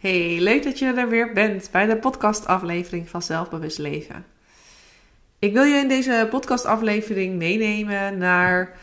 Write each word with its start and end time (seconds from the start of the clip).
Hey, 0.00 0.40
leuk 0.40 0.62
dat 0.62 0.78
je 0.78 0.92
er 0.92 1.08
weer 1.08 1.32
bent 1.32 1.68
bij 1.72 1.86
de 1.86 1.96
podcastaflevering 1.96 3.08
van 3.08 3.22
Zelfbewust 3.22 3.78
Leven. 3.78 4.26
Ik 5.38 5.52
wil 5.52 5.62
je 5.62 5.76
in 5.76 5.88
deze 5.88 6.26
podcastaflevering 6.30 7.36
meenemen 7.36 8.18
naar 8.18 8.78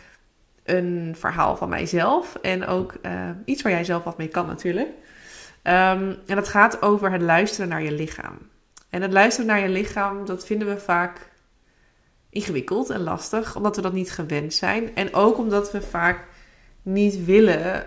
een 0.64 1.16
verhaal 1.18 1.56
van 1.56 1.70
mijzelf 1.70 2.36
en 2.36 2.66
ook 2.66 2.94
uh, 3.02 3.30
iets 3.46 3.62
waar 3.62 3.72
jij 3.72 3.84
zelf 3.84 4.04
wat 4.04 4.18
mee 4.18 4.28
kan 4.28 4.48
natuurlijk. 4.48 4.88
Um, 4.88 6.18
en 6.26 6.36
dat 6.36 6.48
gaat 6.48 6.82
over 6.82 7.12
het 7.12 7.22
luisteren 7.22 7.70
naar 7.70 7.84
je 7.84 7.92
lichaam. 7.92 8.38
En 8.90 9.02
het 9.02 9.14
luisteren 9.14 9.48
naar 9.48 9.60
je 9.60 9.70
lichaam, 9.70 10.26
dat 10.26 10.46
vinden 10.46 10.68
we 10.68 10.78
vaak 10.80 11.30
ingewikkeld 12.30 12.90
en 12.90 13.02
lastig, 13.04 13.56
omdat 13.56 13.76
we 13.76 13.82
dat 13.82 13.94
niet 13.94 14.12
gewend 14.12 14.54
zijn. 14.54 14.96
En 14.96 15.14
ook 15.14 15.38
omdat 15.38 15.72
we 15.72 15.82
vaak 15.82 16.26
niet 16.82 17.26
willen 17.26 17.86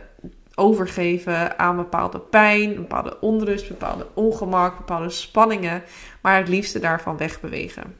overgeven 0.55 1.59
aan 1.59 1.77
bepaalde 1.77 2.19
pijn, 2.19 2.75
bepaalde 2.75 3.21
onrust, 3.21 3.69
bepaalde 3.69 4.07
ongemak, 4.15 4.77
bepaalde 4.77 5.11
spanningen, 5.11 5.83
maar 6.21 6.37
het 6.37 6.49
liefste 6.49 6.79
daarvan 6.79 7.17
wegbewegen. 7.17 7.97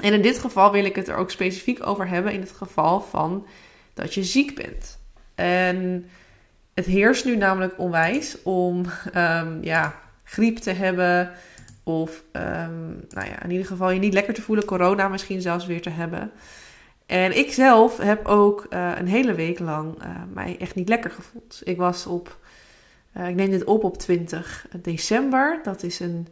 En 0.00 0.12
in 0.12 0.22
dit 0.22 0.38
geval 0.38 0.72
wil 0.72 0.84
ik 0.84 0.96
het 0.96 1.08
er 1.08 1.16
ook 1.16 1.30
specifiek 1.30 1.86
over 1.86 2.08
hebben 2.08 2.32
in 2.32 2.40
het 2.40 2.52
geval 2.52 3.00
van 3.00 3.46
dat 3.94 4.14
je 4.14 4.24
ziek 4.24 4.54
bent. 4.54 4.98
En 5.34 6.06
het 6.74 6.86
heerst 6.86 7.24
nu 7.24 7.36
namelijk 7.36 7.78
onwijs 7.78 8.42
om 8.42 8.84
um, 9.14 9.58
ja, 9.62 9.94
griep 10.24 10.56
te 10.56 10.70
hebben 10.70 11.30
of 11.82 12.22
um, 12.32 13.04
nou 13.08 13.28
ja, 13.28 13.42
in 13.42 13.50
ieder 13.50 13.66
geval 13.66 13.90
je 13.90 13.98
niet 13.98 14.12
lekker 14.12 14.34
te 14.34 14.42
voelen, 14.42 14.64
corona 14.64 15.08
misschien 15.08 15.40
zelfs 15.40 15.66
weer 15.66 15.82
te 15.82 15.90
hebben. 15.90 16.32
En 17.06 17.36
ik 17.36 17.52
zelf 17.52 17.98
heb 17.98 18.26
ook 18.26 18.66
uh, 18.70 18.92
een 18.96 19.08
hele 19.08 19.34
week 19.34 19.58
lang 19.58 20.02
uh, 20.02 20.08
mij 20.32 20.56
echt 20.58 20.74
niet 20.74 20.88
lekker 20.88 21.10
gevoeld. 21.10 21.60
Ik 21.64 21.76
was 21.76 22.06
op, 22.06 22.38
uh, 23.16 23.28
ik 23.28 23.34
neem 23.34 23.50
dit 23.50 23.64
op 23.64 23.84
op 23.84 23.98
20 23.98 24.66
december. 24.82 25.60
Dat 25.62 25.82
is 25.82 26.00
een, 26.00 26.28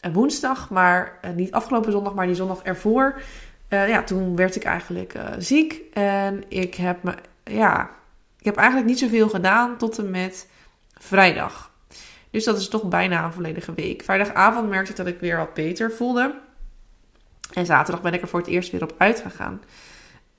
een 0.00 0.12
woensdag, 0.12 0.70
maar 0.70 1.18
niet 1.34 1.52
afgelopen 1.52 1.92
zondag, 1.92 2.14
maar 2.14 2.26
die 2.26 2.34
zondag 2.34 2.62
ervoor. 2.62 3.22
ja, 3.68 4.02
toen 4.02 4.36
werd 4.36 4.56
ik 4.56 4.64
eigenlijk 4.64 5.14
ziek 5.38 5.82
en 5.92 6.44
ik 6.48 6.74
heb 6.74 7.02
me, 7.02 7.14
ja, 7.44 7.90
ik 8.38 8.44
heb 8.44 8.56
eigenlijk 8.56 8.88
niet 8.88 8.98
zoveel 8.98 9.28
gedaan 9.28 9.76
tot 9.76 9.98
en 9.98 10.10
met 10.10 10.48
vrijdag. 10.98 11.70
Dus 12.30 12.44
dat 12.44 12.58
is 12.58 12.68
toch 12.68 12.88
bijna 12.88 13.24
een 13.24 13.32
volledige 13.32 13.74
week. 13.74 14.02
Vrijdagavond 14.02 14.68
merkte 14.68 14.90
ik 14.90 14.96
dat 14.96 15.06
ik 15.06 15.20
weer 15.20 15.36
wat 15.36 15.54
beter 15.54 15.92
voelde. 15.92 16.34
En 17.52 17.66
zaterdag 17.66 18.02
ben 18.02 18.12
ik 18.12 18.22
er 18.22 18.28
voor 18.28 18.40
het 18.40 18.48
eerst 18.48 18.70
weer 18.70 18.82
op 18.82 18.94
uitgegaan. 18.98 19.60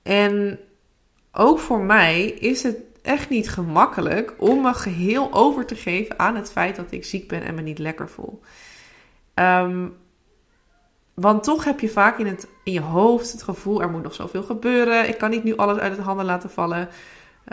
En 0.02 0.58
ook 1.32 1.58
voor 1.58 1.80
mij 1.80 2.24
is 2.24 2.62
het 2.62 2.76
echt 3.02 3.28
niet 3.28 3.50
gemakkelijk 3.50 4.34
om 4.38 4.62
me 4.62 4.74
geheel 4.74 5.32
over 5.32 5.66
te 5.66 5.74
geven 5.74 6.18
aan 6.18 6.36
het 6.36 6.50
feit 6.50 6.76
dat 6.76 6.92
ik 6.92 7.04
ziek 7.04 7.28
ben 7.28 7.42
en 7.42 7.54
me 7.54 7.60
niet 7.60 7.78
lekker 7.78 8.08
voel. 8.08 8.40
Um, 9.34 9.96
want 11.14 11.42
toch 11.44 11.64
heb 11.64 11.80
je 11.80 11.88
vaak 11.88 12.18
in, 12.18 12.26
het, 12.26 12.48
in 12.64 12.72
je 12.72 12.80
hoofd 12.80 13.32
het 13.32 13.42
gevoel: 13.42 13.82
er 13.82 13.90
moet 13.90 14.02
nog 14.02 14.14
zoveel 14.14 14.42
gebeuren. 14.42 15.08
Ik 15.08 15.18
kan 15.18 15.30
niet 15.30 15.44
nu 15.44 15.56
alles 15.56 15.78
uit 15.78 15.96
de 15.96 16.02
handen 16.02 16.24
laten 16.24 16.50
vallen. 16.50 16.88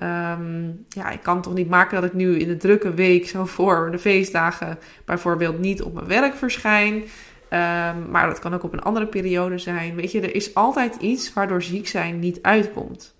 Um, 0.03 0.85
ja, 0.89 1.09
ik 1.09 1.23
kan 1.23 1.41
toch 1.41 1.53
niet 1.53 1.69
maken 1.69 2.01
dat 2.01 2.09
ik 2.09 2.15
nu 2.15 2.39
in 2.39 2.47
de 2.47 2.57
drukke 2.57 2.93
week, 2.93 3.27
zo 3.27 3.45
voor 3.45 3.91
de 3.91 3.99
feestdagen, 3.99 4.79
bijvoorbeeld 5.05 5.59
niet 5.59 5.81
op 5.81 5.93
mijn 5.93 6.07
werk 6.07 6.35
verschijn. 6.35 7.03
Um, 7.53 8.09
maar 8.09 8.27
dat 8.27 8.39
kan 8.39 8.53
ook 8.53 8.63
op 8.63 8.73
een 8.73 8.81
andere 8.81 9.07
periode 9.07 9.57
zijn. 9.57 9.95
Weet 9.95 10.11
je, 10.11 10.21
er 10.21 10.35
is 10.35 10.53
altijd 10.53 10.95
iets 10.95 11.33
waardoor 11.33 11.63
ziek 11.63 11.87
zijn 11.87 12.19
niet 12.19 12.41
uitkomt. 12.41 13.15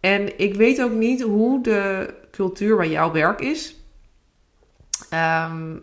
En 0.00 0.38
ik 0.38 0.54
weet 0.54 0.82
ook 0.82 0.92
niet 0.92 1.22
hoe 1.22 1.62
de 1.62 2.14
cultuur 2.30 2.76
waar 2.76 2.86
jouw 2.86 3.12
werk 3.12 3.40
is. 3.40 3.76
Um, 5.14 5.82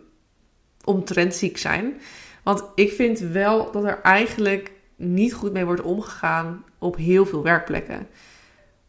omtrent 0.84 1.34
ziek 1.34 1.58
zijn. 1.58 2.00
Want 2.42 2.64
ik 2.74 2.92
vind 2.92 3.18
wel 3.18 3.70
dat 3.70 3.84
er 3.84 4.00
eigenlijk 4.02 4.72
niet 4.96 5.34
goed 5.34 5.52
mee 5.52 5.64
wordt 5.64 5.82
omgegaan 5.82 6.64
op 6.78 6.96
heel 6.96 7.26
veel 7.26 7.42
werkplekken. 7.42 8.06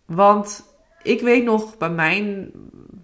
Want 0.05 0.65
ik 1.03 1.21
weet 1.21 1.43
nog 1.43 1.77
bij 1.77 1.89
mijn 1.89 2.51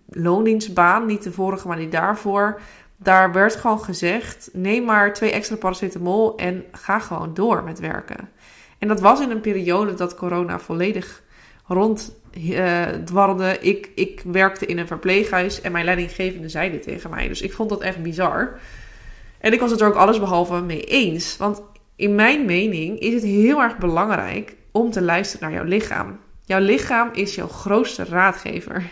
loondienstbaan, 0.07 1.05
niet 1.05 1.23
de 1.23 1.31
vorige, 1.31 1.67
maar 1.67 1.77
die 1.77 1.89
daarvoor 1.89 2.61
daar 3.01 3.31
werd 3.31 3.55
gewoon 3.55 3.83
gezegd: 3.83 4.49
neem 4.53 4.83
maar 4.83 5.13
twee 5.13 5.31
extra 5.31 5.55
paracetamol 5.55 6.37
en 6.37 6.65
ga 6.71 6.99
gewoon 6.99 7.33
door 7.33 7.63
met 7.63 7.79
werken. 7.79 8.29
En 8.77 8.87
dat 8.87 8.99
was 8.99 9.19
in 9.19 9.31
een 9.31 9.41
periode 9.41 9.93
dat 9.93 10.15
corona 10.15 10.59
volledig 10.59 11.23
rond 11.65 12.15
uh, 12.37 12.83
dwarrelde. 13.05 13.57
Ik, 13.59 13.91
ik 13.95 14.21
werkte 14.25 14.65
in 14.65 14.77
een 14.77 14.87
verpleeghuis 14.87 15.61
en 15.61 15.71
mijn 15.71 15.85
leidinggevende 15.85 16.49
zei 16.49 16.71
dit 16.71 16.83
tegen 16.83 17.09
mij. 17.09 17.27
Dus 17.27 17.41
ik 17.41 17.53
vond 17.53 17.69
dat 17.69 17.81
echt 17.81 18.01
bizar. 18.01 18.59
En 19.39 19.53
ik 19.53 19.59
was 19.59 19.71
het 19.71 19.81
er 19.81 19.87
ook 19.87 19.95
allesbehalve 19.95 20.61
mee 20.61 20.83
eens. 20.83 21.37
Want 21.37 21.61
in 21.95 22.15
mijn 22.15 22.45
mening 22.45 22.99
is 22.99 23.13
het 23.13 23.23
heel 23.23 23.61
erg 23.61 23.77
belangrijk 23.77 24.55
om 24.71 24.91
te 24.91 25.01
luisteren 25.01 25.49
naar 25.49 25.57
jouw 25.57 25.67
lichaam. 25.69 26.19
Jouw 26.45 26.59
lichaam 26.59 27.09
is 27.13 27.35
jouw 27.35 27.47
grootste 27.47 28.03
raadgever 28.03 28.83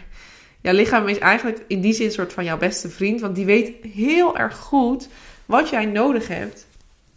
jouw 0.62 0.74
lichaam 0.74 1.08
is 1.08 1.18
eigenlijk 1.20 1.64
in 1.68 1.82
die 1.82 1.94
zin 1.94 2.06
een 2.06 2.12
soort 2.12 2.34
van 2.34 2.44
jouw 2.44 2.58
beste 2.58 2.90
vriend. 2.90 3.22
Want 3.22 3.36
die 3.36 3.46
weet 3.46 3.74
heel 3.94 4.38
erg 4.38 4.58
goed 4.58 5.08
wat 5.46 5.70
jij 5.70 5.86
nodig 5.86 6.28
hebt 6.28 6.68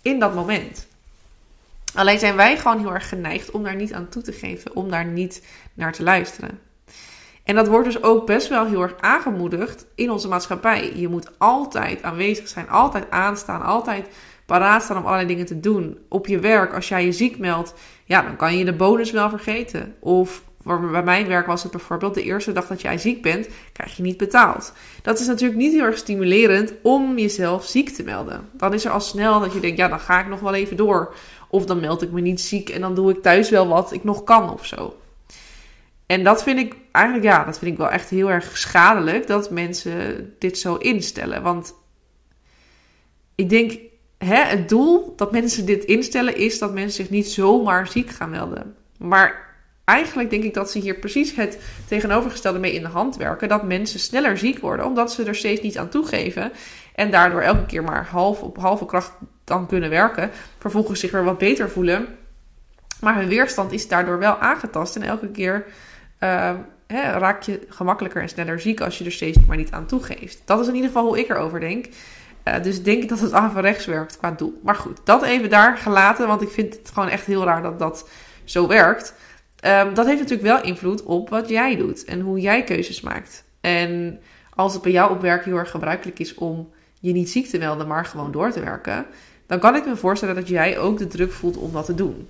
in 0.02 0.18
dat 0.18 0.34
moment. 0.34 0.88
Alleen 1.94 2.18
zijn 2.18 2.36
wij 2.36 2.58
gewoon 2.58 2.78
heel 2.78 2.94
erg 2.94 3.08
geneigd 3.08 3.50
om 3.50 3.62
daar 3.62 3.76
niet 3.76 3.92
aan 3.92 4.08
toe 4.08 4.22
te 4.22 4.32
geven, 4.32 4.76
om 4.76 4.90
daar 4.90 5.04
niet 5.04 5.46
naar 5.74 5.92
te 5.92 6.02
luisteren. 6.02 6.58
En 7.44 7.54
dat 7.54 7.68
wordt 7.68 7.86
dus 7.86 8.02
ook 8.02 8.26
best 8.26 8.48
wel 8.48 8.66
heel 8.66 8.82
erg 8.82 8.94
aangemoedigd 9.00 9.86
in 9.94 10.10
onze 10.10 10.28
maatschappij. 10.28 10.92
Je 10.94 11.08
moet 11.08 11.38
altijd 11.38 12.02
aanwezig 12.02 12.48
zijn, 12.48 12.68
altijd 12.68 13.10
aanstaan, 13.10 13.62
altijd 13.62 14.06
paraat 14.46 14.82
staan 14.82 14.96
om 14.96 15.04
allerlei 15.04 15.28
dingen 15.28 15.46
te 15.46 15.60
doen. 15.60 15.98
Op 16.08 16.26
je 16.26 16.38
werk, 16.38 16.74
als 16.74 16.88
jij 16.88 17.04
je 17.04 17.12
ziek 17.12 17.38
meldt, 17.38 17.74
ja, 18.04 18.22
dan 18.22 18.36
kan 18.36 18.58
je 18.58 18.64
de 18.64 18.72
bonus 18.72 19.10
wel 19.10 19.28
vergeten. 19.28 19.94
Of 20.00 20.42
bij 20.62 21.02
mijn 21.02 21.26
werk 21.26 21.46
was 21.46 21.62
het 21.62 21.72
bijvoorbeeld 21.72 22.14
de 22.14 22.22
eerste 22.22 22.52
dag 22.52 22.66
dat 22.66 22.80
jij 22.80 22.98
ziek 22.98 23.22
bent, 23.22 23.48
krijg 23.72 23.96
je 23.96 24.02
niet 24.02 24.16
betaald. 24.16 24.72
Dat 25.02 25.20
is 25.20 25.26
natuurlijk 25.26 25.60
niet 25.60 25.72
heel 25.72 25.84
erg 25.84 25.96
stimulerend 25.96 26.72
om 26.82 27.18
jezelf 27.18 27.64
ziek 27.64 27.90
te 27.90 28.02
melden. 28.02 28.48
Dan 28.52 28.74
is 28.74 28.84
er 28.84 28.90
al 28.90 29.00
snel 29.00 29.40
dat 29.40 29.52
je 29.52 29.60
denkt, 29.60 29.78
ja, 29.78 29.88
dan 29.88 30.00
ga 30.00 30.20
ik 30.20 30.28
nog 30.28 30.40
wel 30.40 30.54
even 30.54 30.76
door. 30.76 31.14
Of 31.48 31.66
dan 31.66 31.80
meld 31.80 32.02
ik 32.02 32.10
me 32.10 32.20
niet 32.20 32.40
ziek 32.40 32.68
en 32.68 32.80
dan 32.80 32.94
doe 32.94 33.10
ik 33.10 33.22
thuis 33.22 33.50
wel 33.50 33.68
wat 33.68 33.92
ik 33.92 34.04
nog 34.04 34.24
kan 34.24 34.52
of 34.52 34.66
zo. 34.66 34.94
En 36.06 36.24
dat 36.24 36.42
vind 36.42 36.58
ik 36.58 36.76
eigenlijk, 36.92 37.26
ja, 37.26 37.44
dat 37.44 37.58
vind 37.58 37.72
ik 37.72 37.78
wel 37.78 37.90
echt 37.90 38.10
heel 38.10 38.30
erg 38.30 38.56
schadelijk 38.56 39.26
dat 39.26 39.50
mensen 39.50 40.34
dit 40.38 40.58
zo 40.58 40.74
instellen. 40.74 41.42
Want 41.42 41.74
ik 43.34 43.48
denk, 43.48 43.78
hè, 44.18 44.42
het 44.42 44.68
doel 44.68 45.12
dat 45.16 45.32
mensen 45.32 45.66
dit 45.66 45.84
instellen 45.84 46.36
is 46.36 46.58
dat 46.58 46.72
mensen 46.72 47.04
zich 47.04 47.10
niet 47.10 47.28
zomaar 47.28 47.86
ziek 47.86 48.10
gaan 48.10 48.30
melden. 48.30 48.74
Maar 48.98 49.49
eigenlijk 49.90 50.30
denk 50.30 50.44
ik 50.44 50.54
dat 50.54 50.70
ze 50.70 50.78
hier 50.78 50.94
precies 50.94 51.34
het 51.34 51.58
tegenovergestelde 51.88 52.58
mee 52.58 52.72
in 52.72 52.82
de 52.82 52.88
hand 52.88 53.16
werken. 53.16 53.48
Dat 53.48 53.62
mensen 53.62 54.00
sneller 54.00 54.38
ziek 54.38 54.58
worden, 54.58 54.86
omdat 54.86 55.12
ze 55.12 55.24
er 55.24 55.34
steeds 55.34 55.60
niet 55.60 55.78
aan 55.78 55.88
toegeven. 55.88 56.52
En 56.94 57.10
daardoor 57.10 57.40
elke 57.40 57.66
keer 57.66 57.82
maar 57.82 58.06
half 58.06 58.42
op 58.42 58.58
halve 58.58 58.86
kracht 58.86 59.12
dan 59.44 59.66
kunnen 59.66 59.90
werken. 59.90 60.30
Vervolgens 60.58 61.00
zich 61.00 61.10
weer 61.10 61.24
wat 61.24 61.38
beter 61.38 61.70
voelen. 61.70 62.06
Maar 63.00 63.16
hun 63.16 63.28
weerstand 63.28 63.72
is 63.72 63.88
daardoor 63.88 64.18
wel 64.18 64.36
aangetast. 64.36 64.96
En 64.96 65.02
elke 65.02 65.28
keer 65.28 65.64
uh, 66.20 66.50
hè, 66.86 67.10
raak 67.18 67.42
je 67.42 67.66
gemakkelijker 67.68 68.22
en 68.22 68.28
sneller 68.28 68.60
ziek 68.60 68.80
als 68.80 68.98
je 68.98 69.04
er 69.04 69.12
steeds 69.12 69.38
maar 69.46 69.56
niet 69.56 69.70
aan 69.70 69.86
toegeeft. 69.86 70.42
Dat 70.44 70.60
is 70.60 70.66
in 70.66 70.74
ieder 70.74 70.90
geval 70.90 71.06
hoe 71.06 71.18
ik 71.18 71.28
erover 71.28 71.60
denk. 71.60 71.86
Uh, 72.44 72.62
dus 72.62 72.82
denk 72.82 73.08
dat 73.08 73.20
het 73.20 73.32
averechts 73.32 73.86
werkt 73.86 74.18
qua 74.18 74.30
doel. 74.30 74.60
Maar 74.62 74.74
goed, 74.74 75.00
dat 75.04 75.22
even 75.22 75.50
daar 75.50 75.76
gelaten. 75.76 76.26
Want 76.26 76.42
ik 76.42 76.50
vind 76.50 76.74
het 76.74 76.90
gewoon 76.94 77.08
echt 77.08 77.26
heel 77.26 77.44
raar 77.44 77.62
dat 77.62 77.78
dat 77.78 78.08
zo 78.44 78.66
werkt. 78.66 79.14
Um, 79.66 79.94
dat 79.94 80.06
heeft 80.06 80.18
natuurlijk 80.20 80.48
wel 80.48 80.62
invloed 80.62 81.02
op 81.02 81.28
wat 81.28 81.48
jij 81.48 81.76
doet 81.76 82.04
en 82.04 82.20
hoe 82.20 82.40
jij 82.40 82.64
keuzes 82.64 83.00
maakt. 83.00 83.44
En 83.60 84.20
als 84.54 84.72
het 84.72 84.82
bij 84.82 84.92
jou 84.92 85.10
op 85.10 85.20
werk 85.20 85.44
heel 85.44 85.56
erg 85.56 85.70
gebruikelijk 85.70 86.18
is 86.18 86.34
om 86.34 86.72
je 87.00 87.12
niet 87.12 87.30
ziek 87.30 87.46
te 87.46 87.58
melden, 87.58 87.86
maar 87.86 88.04
gewoon 88.04 88.32
door 88.32 88.50
te 88.50 88.60
werken, 88.60 89.06
dan 89.46 89.58
kan 89.58 89.76
ik 89.76 89.86
me 89.86 89.96
voorstellen 89.96 90.34
dat 90.34 90.48
jij 90.48 90.78
ook 90.78 90.98
de 90.98 91.06
druk 91.06 91.32
voelt 91.32 91.56
om 91.56 91.72
dat 91.72 91.84
te 91.84 91.94
doen. 91.94 92.28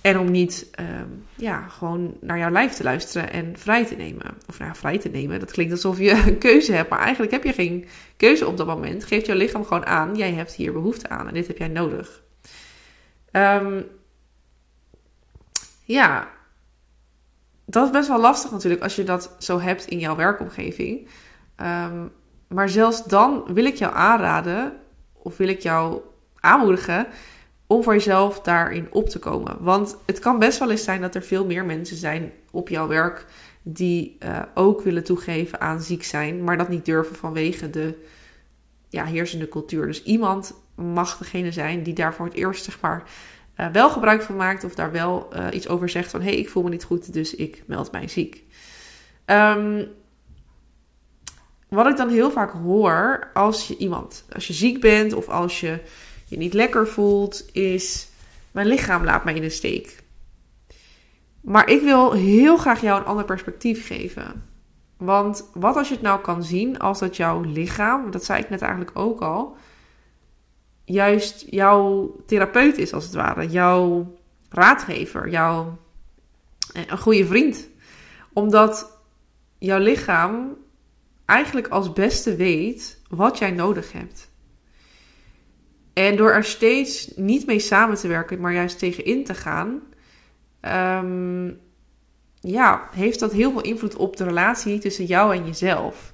En 0.00 0.18
om 0.18 0.30
niet 0.30 0.70
um, 0.80 1.24
ja, 1.34 1.68
gewoon 1.68 2.16
naar 2.20 2.38
jouw 2.38 2.50
lijf 2.50 2.72
te 2.72 2.82
luisteren 2.82 3.32
en 3.32 3.58
vrij 3.58 3.86
te 3.86 3.94
nemen. 3.94 4.36
Of 4.48 4.58
nou, 4.58 4.74
vrij 4.74 4.98
te 4.98 5.08
nemen, 5.08 5.40
dat 5.40 5.50
klinkt 5.50 5.72
alsof 5.72 5.98
je 5.98 6.10
een 6.26 6.38
keuze 6.38 6.72
hebt, 6.72 6.90
maar 6.90 6.98
eigenlijk 6.98 7.32
heb 7.32 7.44
je 7.44 7.52
geen 7.52 7.86
keuze 8.16 8.46
op 8.46 8.56
dat 8.56 8.66
moment. 8.66 9.04
Geeft 9.04 9.26
jouw 9.26 9.36
lichaam 9.36 9.64
gewoon 9.64 9.86
aan, 9.86 10.16
jij 10.16 10.32
hebt 10.32 10.54
hier 10.54 10.72
behoefte 10.72 11.08
aan 11.08 11.28
en 11.28 11.34
dit 11.34 11.46
heb 11.46 11.58
jij 11.58 11.68
nodig. 11.68 12.22
Um, 13.32 13.86
ja, 15.84 16.28
dat 17.70 17.84
is 17.84 17.90
best 17.90 18.08
wel 18.08 18.20
lastig 18.20 18.50
natuurlijk 18.50 18.82
als 18.82 18.96
je 18.96 19.04
dat 19.04 19.34
zo 19.38 19.60
hebt 19.60 19.86
in 19.86 19.98
jouw 19.98 20.16
werkomgeving. 20.16 21.08
Um, 21.60 22.12
maar 22.48 22.68
zelfs 22.68 23.04
dan 23.04 23.44
wil 23.46 23.64
ik 23.64 23.76
jou 23.76 23.94
aanraden, 23.94 24.72
of 25.12 25.36
wil 25.36 25.48
ik 25.48 25.60
jou 25.60 26.00
aanmoedigen, 26.40 27.06
om 27.66 27.82
voor 27.82 27.92
jezelf 27.92 28.40
daarin 28.40 28.86
op 28.90 29.08
te 29.08 29.18
komen. 29.18 29.56
Want 29.60 29.96
het 30.06 30.18
kan 30.18 30.38
best 30.38 30.58
wel 30.58 30.70
eens 30.70 30.84
zijn 30.84 31.00
dat 31.00 31.14
er 31.14 31.22
veel 31.22 31.46
meer 31.46 31.64
mensen 31.64 31.96
zijn 31.96 32.32
op 32.50 32.68
jouw 32.68 32.86
werk 32.86 33.26
die 33.62 34.16
uh, 34.20 34.42
ook 34.54 34.82
willen 34.82 35.04
toegeven 35.04 35.60
aan 35.60 35.82
ziek 35.82 36.04
zijn, 36.04 36.44
maar 36.44 36.56
dat 36.56 36.68
niet 36.68 36.84
durven 36.84 37.16
vanwege 37.16 37.70
de 37.70 38.04
ja, 38.88 39.04
heersende 39.04 39.48
cultuur. 39.48 39.86
Dus 39.86 40.02
iemand 40.02 40.54
mag 40.74 41.18
degene 41.18 41.52
zijn 41.52 41.82
die 41.82 41.94
daar 41.94 42.14
voor 42.14 42.26
het 42.26 42.34
eerst 42.34 42.64
zeg 42.64 42.80
maar, 42.80 43.02
uh, 43.60 43.66
wel 43.66 43.90
gebruik 43.90 44.22
van 44.22 44.36
maakt 44.36 44.64
of 44.64 44.74
daar 44.74 44.92
wel 44.92 45.28
uh, 45.32 45.46
iets 45.52 45.68
over 45.68 45.88
zegt 45.88 46.10
van 46.10 46.20
hé, 46.20 46.28
hey, 46.28 46.38
ik 46.38 46.48
voel 46.48 46.62
me 46.62 46.68
niet 46.68 46.84
goed, 46.84 47.12
dus 47.12 47.34
ik 47.34 47.62
meld 47.66 47.92
mij 47.92 48.08
ziek. 48.08 48.44
Um, 49.26 49.88
wat 51.68 51.86
ik 51.86 51.96
dan 51.96 52.08
heel 52.08 52.30
vaak 52.30 52.50
hoor 52.50 53.30
als 53.34 53.68
je 53.68 53.76
iemand, 53.76 54.24
als 54.32 54.46
je 54.46 54.52
ziek 54.52 54.80
bent 54.80 55.12
of 55.12 55.28
als 55.28 55.60
je 55.60 55.80
je 56.26 56.36
niet 56.36 56.54
lekker 56.54 56.88
voelt, 56.88 57.44
is 57.52 58.08
mijn 58.50 58.66
lichaam 58.66 59.04
laat 59.04 59.24
mij 59.24 59.34
in 59.34 59.42
de 59.42 59.50
steek. 59.50 60.02
Maar 61.40 61.68
ik 61.68 61.82
wil 61.82 62.12
heel 62.12 62.56
graag 62.56 62.80
jou 62.80 63.00
een 63.00 63.06
ander 63.06 63.24
perspectief 63.24 63.86
geven. 63.86 64.42
Want 64.96 65.48
wat 65.54 65.76
als 65.76 65.88
je 65.88 65.94
het 65.94 66.02
nou 66.02 66.20
kan 66.20 66.44
zien 66.44 66.78
als 66.78 66.98
dat 66.98 67.16
jouw 67.16 67.40
lichaam, 67.40 68.10
dat 68.10 68.24
zei 68.24 68.42
ik 68.42 68.50
net 68.50 68.62
eigenlijk 68.62 68.98
ook 68.98 69.20
al, 69.20 69.56
juist 70.88 71.44
jouw 71.50 72.14
therapeut 72.26 72.78
is 72.78 72.92
als 72.92 73.04
het 73.04 73.14
ware, 73.14 73.48
jouw 73.48 74.16
raadgever, 74.48 75.28
jouw 75.28 75.78
eh, 76.72 76.82
een 76.86 76.98
goede 76.98 77.26
vriend. 77.26 77.68
Omdat 78.32 78.98
jouw 79.58 79.78
lichaam 79.78 80.56
eigenlijk 81.24 81.68
als 81.68 81.92
beste 81.92 82.36
weet 82.36 83.00
wat 83.08 83.38
jij 83.38 83.50
nodig 83.50 83.92
hebt. 83.92 84.30
En 85.92 86.16
door 86.16 86.30
er 86.30 86.44
steeds 86.44 87.12
niet 87.16 87.46
mee 87.46 87.58
samen 87.58 87.96
te 87.96 88.08
werken, 88.08 88.40
maar 88.40 88.52
juist 88.52 88.78
tegenin 88.78 89.24
te 89.24 89.34
gaan, 89.34 89.80
um, 91.04 91.60
ja, 92.40 92.88
heeft 92.92 93.20
dat 93.20 93.32
heel 93.32 93.50
veel 93.50 93.60
invloed 93.60 93.96
op 93.96 94.16
de 94.16 94.24
relatie 94.24 94.78
tussen 94.78 95.04
jou 95.04 95.36
en 95.36 95.46
jezelf. 95.46 96.12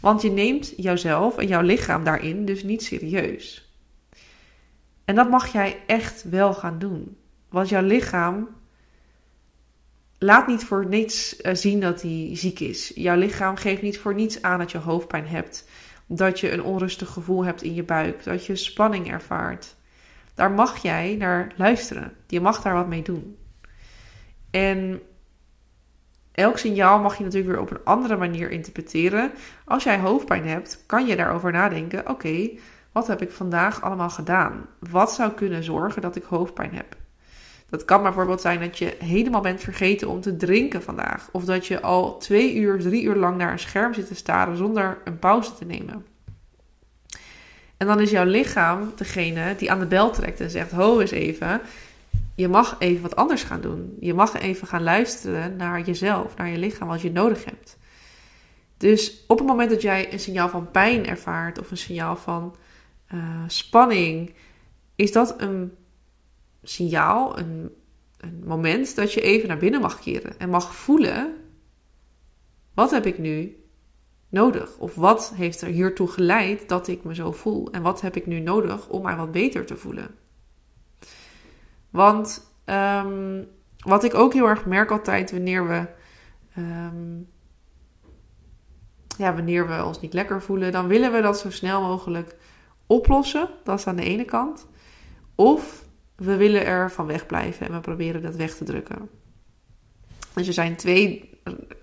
Want 0.00 0.22
je 0.22 0.30
neemt 0.30 0.72
jouzelf 0.76 1.38
en 1.38 1.46
jouw 1.46 1.62
lichaam 1.62 2.04
daarin 2.04 2.44
dus 2.44 2.62
niet 2.62 2.82
serieus. 2.82 3.65
En 5.06 5.14
dat 5.14 5.30
mag 5.30 5.52
jij 5.52 5.82
echt 5.86 6.22
wel 6.22 6.54
gaan 6.54 6.78
doen. 6.78 7.16
Want 7.48 7.68
jouw 7.68 7.82
lichaam 7.82 8.48
laat 10.18 10.46
niet 10.46 10.64
voor 10.64 10.86
niets 10.86 11.36
eh, 11.36 11.54
zien 11.54 11.80
dat 11.80 12.02
hij 12.02 12.30
ziek 12.32 12.60
is. 12.60 12.92
Jouw 12.94 13.16
lichaam 13.16 13.56
geeft 13.56 13.82
niet 13.82 13.98
voor 13.98 14.14
niets 14.14 14.42
aan 14.42 14.58
dat 14.58 14.70
je 14.70 14.78
hoofdpijn 14.78 15.26
hebt. 15.26 15.68
Dat 16.06 16.40
je 16.40 16.52
een 16.52 16.62
onrustig 16.62 17.08
gevoel 17.10 17.44
hebt 17.44 17.62
in 17.62 17.74
je 17.74 17.82
buik. 17.82 18.24
Dat 18.24 18.46
je 18.46 18.56
spanning 18.56 19.10
ervaart. 19.10 19.76
Daar 20.34 20.50
mag 20.50 20.82
jij 20.82 21.16
naar 21.18 21.52
luisteren. 21.56 22.12
Je 22.26 22.40
mag 22.40 22.62
daar 22.62 22.74
wat 22.74 22.88
mee 22.88 23.02
doen. 23.02 23.36
En 24.50 25.00
elk 26.32 26.58
signaal 26.58 26.98
mag 26.98 27.18
je 27.18 27.24
natuurlijk 27.24 27.52
weer 27.52 27.62
op 27.62 27.70
een 27.70 27.84
andere 27.84 28.16
manier 28.16 28.50
interpreteren. 28.50 29.32
Als 29.64 29.84
jij 29.84 29.98
hoofdpijn 29.98 30.46
hebt, 30.46 30.82
kan 30.86 31.06
je 31.06 31.16
daarover 31.16 31.52
nadenken: 31.52 32.08
oké, 32.08 32.50
wat 32.96 33.06
heb 33.06 33.22
ik 33.22 33.30
vandaag 33.30 33.82
allemaal 33.82 34.10
gedaan? 34.10 34.66
Wat 34.90 35.12
zou 35.12 35.32
kunnen 35.32 35.64
zorgen 35.64 36.02
dat 36.02 36.16
ik 36.16 36.22
hoofdpijn 36.22 36.74
heb? 36.74 36.96
Dat 37.68 37.84
kan 37.84 38.02
bijvoorbeeld 38.02 38.40
zijn 38.40 38.60
dat 38.60 38.78
je 38.78 38.96
helemaal 38.98 39.40
bent 39.40 39.60
vergeten 39.60 40.08
om 40.08 40.20
te 40.20 40.36
drinken 40.36 40.82
vandaag. 40.82 41.28
Of 41.32 41.44
dat 41.44 41.66
je 41.66 41.80
al 41.80 42.18
twee 42.18 42.54
uur, 42.54 42.80
drie 42.80 43.02
uur 43.02 43.16
lang 43.16 43.36
naar 43.36 43.52
een 43.52 43.58
scherm 43.58 43.94
zit 43.94 44.06
te 44.06 44.14
staren 44.14 44.56
zonder 44.56 44.98
een 45.04 45.18
pauze 45.18 45.54
te 45.54 45.64
nemen. 45.64 46.06
En 47.76 47.86
dan 47.86 48.00
is 48.00 48.10
jouw 48.10 48.24
lichaam 48.24 48.92
degene 48.94 49.56
die 49.56 49.70
aan 49.70 49.80
de 49.80 49.86
bel 49.86 50.10
trekt 50.10 50.40
en 50.40 50.50
zegt: 50.50 50.70
Ho 50.70 51.00
eens 51.00 51.10
even, 51.10 51.60
je 52.34 52.48
mag 52.48 52.76
even 52.78 53.02
wat 53.02 53.16
anders 53.16 53.42
gaan 53.42 53.60
doen. 53.60 53.96
Je 54.00 54.14
mag 54.14 54.34
even 54.34 54.66
gaan 54.66 54.82
luisteren 54.82 55.56
naar 55.56 55.80
jezelf, 55.80 56.36
naar 56.36 56.48
je 56.48 56.58
lichaam, 56.58 56.88
wat 56.88 57.02
je 57.02 57.12
nodig 57.12 57.44
hebt. 57.44 57.78
Dus 58.76 59.24
op 59.26 59.38
het 59.38 59.46
moment 59.46 59.70
dat 59.70 59.82
jij 59.82 60.12
een 60.12 60.20
signaal 60.20 60.48
van 60.48 60.70
pijn 60.70 61.06
ervaart 61.06 61.58
of 61.58 61.70
een 61.70 61.76
signaal 61.76 62.16
van 62.16 62.56
uh, 63.14 63.42
spanning, 63.46 64.34
is 64.94 65.12
dat 65.12 65.40
een 65.40 65.72
signaal, 66.62 67.38
een, 67.38 67.70
een 68.16 68.42
moment 68.44 68.96
dat 68.96 69.12
je 69.12 69.20
even 69.20 69.48
naar 69.48 69.58
binnen 69.58 69.80
mag 69.80 70.00
keren 70.00 70.38
en 70.38 70.50
mag 70.50 70.74
voelen: 70.74 71.36
wat 72.74 72.90
heb 72.90 73.06
ik 73.06 73.18
nu 73.18 73.64
nodig? 74.28 74.78
Of 74.78 74.94
wat 74.94 75.32
heeft 75.34 75.60
er 75.60 75.68
hiertoe 75.68 76.08
geleid 76.08 76.68
dat 76.68 76.88
ik 76.88 77.04
me 77.04 77.14
zo 77.14 77.32
voel? 77.32 77.70
En 77.70 77.82
wat 77.82 78.00
heb 78.00 78.16
ik 78.16 78.26
nu 78.26 78.40
nodig 78.40 78.88
om 78.88 79.02
mij 79.02 79.16
wat 79.16 79.32
beter 79.32 79.66
te 79.66 79.76
voelen? 79.76 80.14
Want 81.90 82.50
um, 82.64 83.48
wat 83.78 84.04
ik 84.04 84.14
ook 84.14 84.32
heel 84.32 84.46
erg 84.46 84.66
merk 84.66 84.90
altijd 84.90 85.30
wanneer 85.30 85.68
we. 85.68 85.86
Um, 86.58 87.28
ja, 89.18 89.34
wanneer 89.34 89.68
we 89.68 89.84
ons 89.84 90.00
niet 90.00 90.12
lekker 90.12 90.42
voelen, 90.42 90.72
dan 90.72 90.86
willen 90.86 91.12
we 91.12 91.20
dat 91.20 91.38
zo 91.38 91.50
snel 91.50 91.80
mogelijk 91.80 92.36
oplossen. 92.86 93.48
Dat 93.64 93.78
is 93.78 93.86
aan 93.86 93.96
de 93.96 94.04
ene 94.04 94.24
kant. 94.24 94.66
Of 95.34 95.84
we 96.16 96.36
willen 96.36 96.66
er 96.66 96.90
van 96.90 97.06
wegblijven 97.06 97.66
en 97.66 97.72
we 97.72 97.80
proberen 97.80 98.22
dat 98.22 98.36
weg 98.36 98.54
te 98.54 98.64
drukken. 98.64 99.08
Dus 100.34 100.46
er 100.46 100.52
zijn 100.52 100.76
twee 100.76 101.30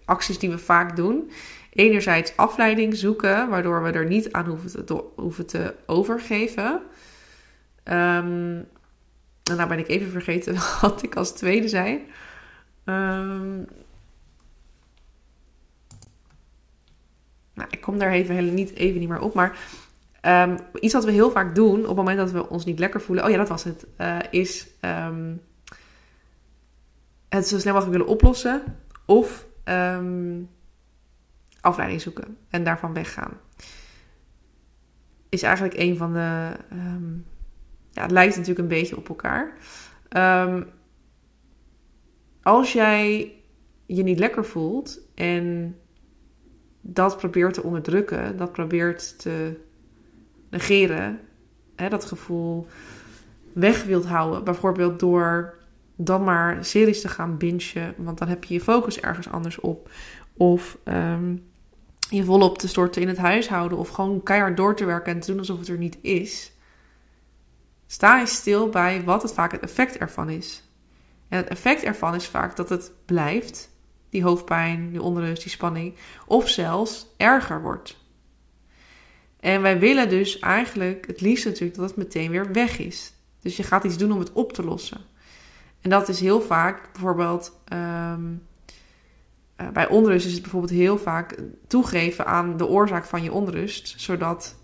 acties 0.05 0.39
die 0.39 0.49
we 0.49 0.57
vaak 0.57 0.95
doen. 0.95 1.31
Enerzijds 1.69 2.37
afleiding 2.37 2.95
zoeken, 2.95 3.49
waardoor 3.49 3.83
we 3.83 3.91
er 3.91 4.05
niet 4.05 4.31
aan 4.31 4.45
hoeven 4.45 4.85
te, 4.85 5.03
hoeven 5.15 5.45
te 5.45 5.75
overgeven. 5.85 6.81
Um, 7.83 8.67
en 9.43 9.55
nou 9.55 9.67
ben 9.69 9.79
ik 9.79 9.87
even 9.87 10.11
vergeten 10.11 10.55
wat 10.81 11.03
ik 11.03 11.15
als 11.15 11.31
tweede 11.31 11.67
zei. 11.67 11.93
Um, 12.85 13.65
nou, 17.53 17.67
ik 17.69 17.81
kom 17.81 17.97
daar 17.97 18.11
even, 18.11 18.53
niet, 18.53 18.73
even 18.75 18.99
niet 18.99 19.09
meer 19.09 19.21
op. 19.21 19.33
Maar 19.33 19.57
um, 20.25 20.57
iets 20.79 20.93
wat 20.93 21.05
we 21.05 21.11
heel 21.11 21.31
vaak 21.31 21.55
doen 21.55 21.79
op 21.79 21.87
het 21.87 21.95
moment 21.95 22.17
dat 22.17 22.31
we 22.31 22.49
ons 22.49 22.65
niet 22.65 22.79
lekker 22.79 23.01
voelen. 23.01 23.25
Oh 23.25 23.29
ja, 23.29 23.37
dat 23.37 23.49
was 23.49 23.63
het. 23.63 23.87
Uh, 23.97 24.17
is 24.31 24.67
um, 24.81 25.41
het 27.29 27.47
zo 27.47 27.59
snel 27.59 27.73
mogelijk 27.73 27.97
willen 27.97 28.13
oplossen. 28.13 28.63
Of 29.05 29.47
afleiding 31.61 32.01
zoeken 32.01 32.37
en 32.49 32.63
daarvan 32.63 32.93
weggaan. 32.93 33.37
Is 35.29 35.41
eigenlijk 35.41 35.77
een 35.77 35.97
van 35.97 36.13
de 36.13 36.51
ja, 37.91 38.01
het 38.01 38.11
lijkt 38.11 38.35
natuurlijk 38.35 38.59
een 38.59 38.77
beetje 38.77 38.97
op 38.97 39.09
elkaar. 39.09 39.57
Als 42.41 42.73
jij 42.73 43.33
je 43.85 44.03
niet 44.03 44.19
lekker 44.19 44.45
voelt 44.45 44.99
en 45.15 45.75
dat 46.81 47.17
probeert 47.17 47.53
te 47.53 47.63
onderdrukken, 47.63 48.37
dat 48.37 48.51
probeert 48.51 49.19
te 49.19 49.59
negeren, 50.53 51.19
hè, 51.75 51.89
dat 51.89 52.05
gevoel 52.05 52.67
weg 53.53 53.83
wilt 53.83 54.05
houden, 54.05 54.43
bijvoorbeeld 54.43 54.99
door 54.99 55.53
dan 55.95 56.23
maar 56.23 56.65
series 56.65 57.01
te 57.01 57.07
gaan 57.07 57.37
bingen, 57.37 57.93
want 57.97 58.17
dan 58.17 58.27
heb 58.27 58.43
je 58.43 58.53
je 58.53 58.61
focus 58.61 58.99
ergens 58.99 59.29
anders 59.29 59.59
op. 59.59 59.89
Of 60.37 60.77
um, 60.85 61.43
je 62.09 62.23
volop 62.23 62.57
te 62.57 62.67
storten 62.67 63.01
in 63.01 63.07
het 63.07 63.17
huishouden, 63.17 63.77
of 63.77 63.89
gewoon 63.89 64.23
keihard 64.23 64.57
door 64.57 64.75
te 64.75 64.85
werken 64.85 65.13
en 65.13 65.19
te 65.19 65.31
doen 65.31 65.39
alsof 65.39 65.59
het 65.59 65.67
er 65.67 65.77
niet 65.77 65.97
is. 66.01 66.51
Sta 67.87 68.19
eens 68.19 68.35
stil 68.35 68.69
bij 68.69 69.03
wat 69.03 69.21
het 69.21 69.33
vaak 69.33 69.51
het 69.51 69.61
effect 69.61 69.97
ervan 69.97 70.29
is. 70.29 70.63
En 71.27 71.37
het 71.37 71.47
effect 71.47 71.83
ervan 71.83 72.15
is 72.15 72.27
vaak 72.27 72.55
dat 72.55 72.69
het 72.69 72.91
blijft, 73.05 73.69
die 74.09 74.23
hoofdpijn, 74.23 74.89
die 74.89 75.01
onrust, 75.01 75.41
die 75.41 75.51
spanning, 75.51 75.95
of 76.27 76.49
zelfs 76.49 77.07
erger 77.17 77.61
wordt. 77.61 78.02
En 79.43 79.61
wij 79.61 79.79
willen 79.79 80.09
dus 80.09 80.39
eigenlijk 80.39 81.07
het 81.07 81.21
liefst 81.21 81.45
natuurlijk 81.45 81.75
dat 81.75 81.89
het 81.89 81.97
meteen 81.97 82.31
weer 82.31 82.51
weg 82.51 82.79
is. 82.79 83.13
Dus 83.41 83.57
je 83.57 83.63
gaat 83.63 83.83
iets 83.83 83.97
doen 83.97 84.11
om 84.11 84.19
het 84.19 84.31
op 84.33 84.53
te 84.53 84.63
lossen. 84.63 85.01
En 85.81 85.89
dat 85.89 86.09
is 86.09 86.19
heel 86.19 86.41
vaak 86.41 86.89
bijvoorbeeld. 86.91 87.59
Um, 87.73 88.47
bij 89.73 89.87
onrust 89.87 90.25
is 90.25 90.33
het 90.33 90.41
bijvoorbeeld 90.41 90.71
heel 90.71 90.97
vaak 90.97 91.35
toegeven 91.67 92.25
aan 92.25 92.57
de 92.57 92.67
oorzaak 92.67 93.05
van 93.05 93.23
je 93.23 93.31
onrust, 93.31 93.93
zodat 93.97 94.55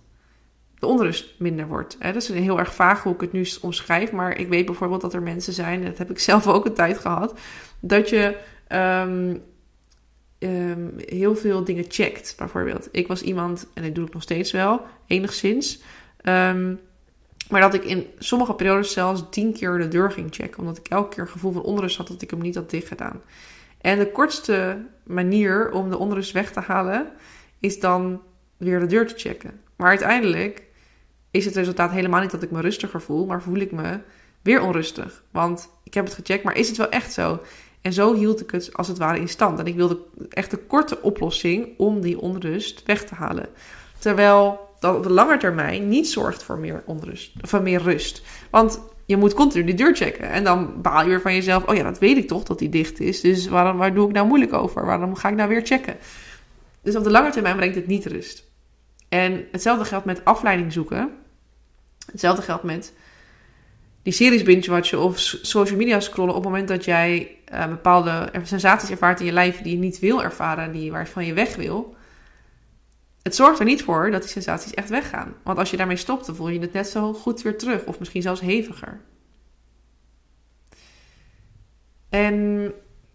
de 0.79 0.85
onrust 0.85 1.39
minder 1.39 1.67
wordt. 1.67 1.97
Dat 2.01 2.15
is 2.15 2.27
heel 2.27 2.59
erg 2.59 2.73
vaag 2.73 3.03
hoe 3.03 3.13
ik 3.13 3.21
het 3.21 3.31
nu 3.31 3.45
omschrijf. 3.61 4.11
Maar 4.11 4.37
ik 4.37 4.47
weet 4.47 4.65
bijvoorbeeld 4.65 5.01
dat 5.01 5.13
er 5.13 5.21
mensen 5.21 5.53
zijn, 5.53 5.79
en 5.79 5.89
dat 5.89 5.97
heb 5.97 6.09
ik 6.09 6.19
zelf 6.29 6.47
ook 6.47 6.65
een 6.65 6.73
tijd 6.73 6.97
gehad, 6.97 7.39
dat 7.79 8.09
je 8.09 8.37
ehm, 8.67 9.35
ehm, 10.39 10.87
heel 10.97 11.35
veel 11.35 11.63
dingen 11.63 11.85
checkt. 11.87 12.35
Bijvoorbeeld, 12.37 12.89
ik 12.91 13.07
was 13.07 13.21
iemand, 13.21 13.67
en 13.73 13.83
dat 13.83 13.95
doe 13.95 14.05
ik 14.05 14.13
nog 14.13 14.21
steeds 14.21 14.51
wel, 14.51 14.81
enigszins. 15.07 15.81
Ehm, 16.21 16.73
maar 17.49 17.61
dat 17.61 17.73
ik 17.73 17.83
in 17.83 18.07
sommige 18.17 18.53
periodes 18.53 18.93
zelfs 18.93 19.23
tien 19.29 19.53
keer 19.53 19.77
de 19.77 19.87
deur 19.87 20.11
ging 20.11 20.27
checken. 20.35 20.59
Omdat 20.59 20.77
ik 20.77 20.87
elke 20.87 21.15
keer 21.15 21.27
gevoel 21.27 21.51
van 21.51 21.61
onrust 21.61 21.97
had 21.97 22.07
dat 22.07 22.21
ik 22.21 22.29
hem 22.29 22.41
niet 22.41 22.55
had 22.55 22.69
dichtgedaan. 22.69 23.21
En 23.81 23.99
de 23.99 24.11
kortste 24.11 24.85
manier 25.03 25.71
om 25.71 25.89
de 25.89 25.97
onrust 25.97 26.31
weg 26.31 26.51
te 26.51 26.59
halen 26.59 27.11
is 27.59 27.79
dan 27.79 28.21
weer 28.57 28.79
de 28.79 28.85
deur 28.85 29.07
te 29.07 29.17
checken. 29.17 29.61
Maar 29.75 29.89
uiteindelijk 29.89 30.63
is 31.31 31.45
het 31.45 31.55
resultaat 31.55 31.91
helemaal 31.91 32.21
niet 32.21 32.31
dat 32.31 32.43
ik 32.43 32.51
me 32.51 32.61
rustiger 32.61 33.01
voel, 33.01 33.25
maar 33.25 33.41
voel 33.41 33.57
ik 33.57 33.71
me 33.71 33.99
weer 34.41 34.61
onrustig. 34.61 35.23
Want 35.31 35.69
ik 35.83 35.93
heb 35.93 36.05
het 36.05 36.13
gecheckt, 36.13 36.43
maar 36.43 36.55
is 36.57 36.67
het 36.67 36.77
wel 36.77 36.89
echt 36.89 37.13
zo? 37.13 37.41
En 37.81 37.93
zo 37.93 38.13
hield 38.13 38.41
ik 38.41 38.51
het 38.51 38.73
als 38.73 38.87
het 38.87 38.97
ware 38.97 39.19
in 39.19 39.29
stand. 39.29 39.59
En 39.59 39.65
ik 39.65 39.75
wilde 39.75 39.99
echt 40.29 40.51
de 40.51 40.57
korte 40.57 41.01
oplossing 41.01 41.67
om 41.77 42.01
die 42.01 42.19
onrust 42.19 42.83
weg 42.85 43.05
te 43.05 43.15
halen. 43.15 43.45
Terwijl 43.99 44.59
dat 44.79 44.95
op 44.95 45.03
de 45.03 45.11
lange 45.11 45.37
termijn 45.37 45.87
niet 45.87 46.09
zorgt 46.09 46.43
voor 46.43 46.57
meer 46.57 46.83
onrust, 46.85 47.31
of 47.41 47.61
meer 47.61 47.81
rust. 47.81 48.21
Want 48.49 48.81
je 49.05 49.17
moet 49.17 49.33
continu 49.33 49.63
die 49.63 49.75
deur 49.75 49.95
checken. 49.95 50.29
En 50.29 50.43
dan 50.43 50.81
baal 50.81 51.01
je 51.01 51.07
weer 51.09 51.21
van 51.21 51.33
jezelf. 51.33 51.65
Oh 51.65 51.75
ja, 51.75 51.83
dat 51.83 51.99
weet 51.99 52.17
ik 52.17 52.27
toch 52.27 52.43
dat 52.43 52.59
die 52.59 52.69
dicht 52.69 52.99
is. 52.99 53.21
Dus 53.21 53.47
waarom, 53.47 53.77
waar 53.77 53.93
doe 53.93 54.07
ik 54.07 54.13
nou 54.13 54.27
moeilijk 54.27 54.53
over? 54.53 54.85
Waarom 54.85 55.15
ga 55.15 55.29
ik 55.29 55.35
nou 55.35 55.49
weer 55.49 55.65
checken? 55.65 55.97
Dus 56.81 56.95
op 56.95 57.03
de 57.03 57.11
lange 57.11 57.29
termijn 57.29 57.55
brengt 57.55 57.75
het 57.75 57.87
niet 57.87 58.05
rust. 58.05 58.43
En 59.09 59.45
hetzelfde 59.51 59.85
geldt 59.85 60.05
met 60.05 60.25
afleiding 60.25 60.73
zoeken. 60.73 61.11
Hetzelfde 62.11 62.41
geldt 62.41 62.63
met 62.63 62.93
die 64.03 64.13
series 64.13 64.43
binge-watchen 64.43 64.99
of 64.99 65.19
social 65.41 65.77
media 65.77 65.99
scrollen 65.99 66.35
op 66.35 66.43
het 66.43 66.51
moment 66.51 66.67
dat 66.67 66.85
jij 66.85 67.37
uh, 67.53 67.67
bepaalde 67.67 68.31
sensaties 68.43 68.89
ervaart 68.89 69.19
in 69.19 69.25
je 69.25 69.31
lijf 69.31 69.61
die 69.61 69.73
je 69.73 69.79
niet 69.79 69.99
wil 69.99 70.23
ervaren, 70.23 70.71
die 70.71 70.91
waarvan 70.91 71.25
je 71.25 71.33
weg 71.33 71.55
wil. 71.55 71.95
Het 73.21 73.35
zorgt 73.35 73.59
er 73.59 73.65
niet 73.65 73.83
voor 73.83 74.11
dat 74.11 74.21
die 74.21 74.31
sensaties 74.31 74.73
echt 74.73 74.89
weggaan. 74.89 75.35
Want 75.43 75.57
als 75.57 75.71
je 75.71 75.77
daarmee 75.77 75.95
stopt, 75.95 76.25
dan 76.25 76.35
voel 76.35 76.49
je 76.49 76.59
het 76.59 76.73
net 76.73 76.87
zo 76.87 77.13
goed 77.13 77.41
weer 77.41 77.57
terug, 77.57 77.85
of 77.85 77.99
misschien 77.99 78.21
zelfs 78.21 78.41
heviger. 78.41 79.01
En 82.09 82.71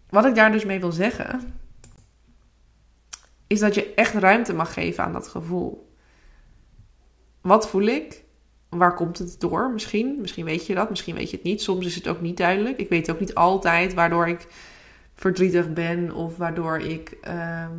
wat 0.09 0.25
ik 0.25 0.35
daar 0.35 0.51
dus 0.51 0.65
mee 0.65 0.79
wil 0.79 0.91
zeggen, 0.91 1.59
is 3.47 3.59
dat 3.59 3.73
je 3.75 3.93
echt 3.93 4.13
ruimte 4.13 4.53
mag 4.53 4.73
geven 4.73 5.03
aan 5.03 5.13
dat 5.13 5.27
gevoel. 5.27 5.93
Wat 7.41 7.69
voel 7.69 7.85
ik? 7.85 8.24
Waar 8.77 8.93
komt 8.93 9.17
het 9.17 9.35
door? 9.39 9.71
Misschien. 9.71 10.17
Misschien 10.21 10.45
weet 10.45 10.67
je 10.67 10.75
dat, 10.75 10.89
misschien 10.89 11.15
weet 11.15 11.29
je 11.29 11.35
het 11.35 11.45
niet. 11.45 11.61
Soms 11.61 11.85
is 11.85 11.95
het 11.95 12.07
ook 12.07 12.21
niet 12.21 12.37
duidelijk. 12.37 12.79
Ik 12.79 12.89
weet 12.89 13.11
ook 13.11 13.19
niet 13.19 13.35
altijd 13.35 13.93
waardoor 13.93 14.27
ik 14.27 14.47
verdrietig 15.15 15.73
ben 15.73 16.11
of 16.11 16.37
waardoor 16.37 16.79
ik 16.79 17.17
ehm, 17.21 17.71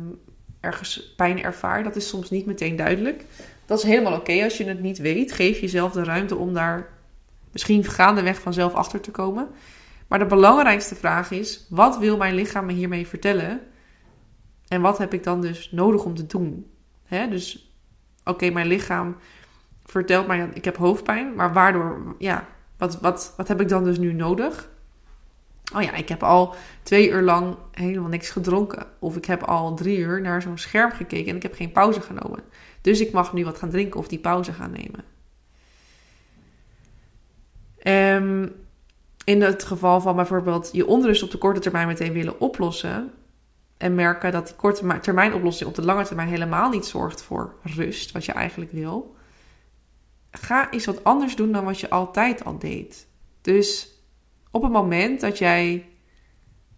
ergens 0.59 1.13
pijn 1.15 1.43
ervaar. 1.43 1.83
Dat 1.83 1.95
is 1.95 2.07
soms 2.07 2.29
niet 2.29 2.45
meteen 2.45 2.75
duidelijk. 2.75 3.25
Dat 3.65 3.77
is 3.77 3.83
helemaal 3.83 4.17
oké 4.17 4.43
als 4.43 4.57
je 4.57 4.65
het 4.65 4.81
niet 4.81 4.97
weet. 4.97 5.31
Geef 5.31 5.59
jezelf 5.59 5.91
de 5.91 6.03
ruimte 6.03 6.35
om 6.35 6.53
daar 6.53 6.89
misschien 7.51 7.83
gaandeweg 7.83 8.41
vanzelf 8.41 8.73
achter 8.73 9.01
te 9.01 9.11
komen. 9.11 9.47
Maar 10.07 10.19
de 10.19 10.25
belangrijkste 10.25 10.95
vraag 10.95 11.31
is: 11.31 11.65
wat 11.69 11.97
wil 11.97 12.17
mijn 12.17 12.35
lichaam 12.35 12.65
me 12.65 12.73
hiermee 12.73 13.07
vertellen? 13.07 13.61
En 14.67 14.81
wat 14.81 14.97
heb 14.97 15.13
ik 15.13 15.23
dan 15.23 15.41
dus 15.41 15.71
nodig 15.71 16.03
om 16.03 16.15
te 16.15 16.25
doen? 16.25 16.71
Dus, 17.09 17.71
oké, 18.23 18.49
mijn 18.49 18.67
lichaam 18.67 19.15
vertelt 19.87 20.27
mij, 20.27 20.49
ik 20.53 20.65
heb 20.65 20.77
hoofdpijn, 20.77 21.35
maar 21.35 21.53
waardoor, 21.53 22.15
ja, 22.17 22.47
wat, 22.77 22.99
wat, 22.99 23.33
wat 23.37 23.47
heb 23.47 23.61
ik 23.61 23.69
dan 23.69 23.83
dus 23.83 23.97
nu 23.97 24.13
nodig? 24.13 24.69
Oh 25.75 25.81
ja, 25.81 25.93
ik 25.93 26.09
heb 26.09 26.23
al 26.23 26.55
twee 26.83 27.09
uur 27.09 27.21
lang 27.21 27.55
helemaal 27.71 28.09
niks 28.09 28.29
gedronken. 28.29 28.85
Of 28.99 29.15
ik 29.15 29.25
heb 29.25 29.43
al 29.43 29.75
drie 29.75 29.97
uur 29.97 30.21
naar 30.21 30.41
zo'n 30.41 30.57
scherm 30.57 30.91
gekeken 30.91 31.29
en 31.29 31.35
ik 31.35 31.43
heb 31.43 31.53
geen 31.53 31.71
pauze 31.71 32.01
genomen. 32.01 32.43
Dus 32.81 32.99
ik 32.99 33.11
mag 33.11 33.33
nu 33.33 33.45
wat 33.45 33.57
gaan 33.57 33.69
drinken 33.69 33.99
of 33.99 34.07
die 34.07 34.19
pauze 34.19 34.53
gaan 34.53 34.71
nemen. 34.71 35.03
Um, 38.23 38.51
in 39.23 39.41
het 39.41 39.63
geval 39.63 40.01
van 40.01 40.15
bijvoorbeeld 40.15 40.69
je 40.71 40.87
onrust 40.87 41.23
op 41.23 41.31
de 41.31 41.37
korte 41.37 41.59
termijn 41.59 41.87
meteen 41.87 42.13
willen 42.13 42.39
oplossen. 42.39 43.11
En 43.77 43.95
merken 43.95 44.31
dat 44.31 44.47
die 44.47 44.55
korte 44.55 44.99
termijn 44.99 45.33
oplossing 45.33 45.69
op 45.69 45.75
de 45.75 45.85
lange 45.85 46.05
termijn 46.05 46.27
helemaal 46.27 46.69
niet 46.69 46.85
zorgt 46.85 47.21
voor 47.21 47.53
rust, 47.63 48.11
wat 48.11 48.25
je 48.25 48.31
eigenlijk 48.31 48.71
wil 48.71 49.16
ga 50.31 50.71
eens 50.71 50.85
wat 50.85 51.03
anders 51.03 51.35
doen 51.35 51.51
dan 51.51 51.65
wat 51.65 51.79
je 51.79 51.89
altijd 51.89 52.45
al 52.45 52.57
deed. 52.59 53.07
Dus 53.41 53.95
op 54.51 54.61
het 54.61 54.71
moment 54.71 55.21
dat 55.21 55.37
jij 55.37 55.85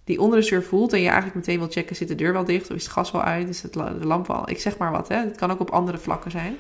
die 0.04 0.20
weer 0.20 0.64
voelt 0.64 0.94
en 0.94 1.00
je 1.00 1.08
eigenlijk 1.08 1.36
meteen 1.36 1.60
wil 1.60 1.70
checken, 1.70 1.96
zit 1.96 2.08
de 2.08 2.16
deur 2.16 2.34
wel 2.34 2.44
dicht 2.44 2.70
of 2.70 2.76
is 2.76 2.84
het 2.84 2.92
gas 2.92 3.12
wel 3.12 3.22
uit, 3.22 3.50
is 3.50 3.62
het 3.62 3.74
de 3.74 4.06
lamp 4.06 4.28
wel, 4.28 4.50
ik 4.50 4.60
zeg 4.60 4.78
maar 4.78 4.92
wat, 4.92 5.08
hè. 5.08 5.16
het 5.16 5.38
kan 5.38 5.52
ook 5.52 5.60
op 5.60 5.70
andere 5.70 5.98
vlakken 5.98 6.32
zijn. 6.32 6.56